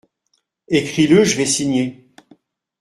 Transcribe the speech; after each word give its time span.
Écris-le, 0.67 1.23
je 1.23 1.37
vais 1.37 1.45
signer. 1.45 2.11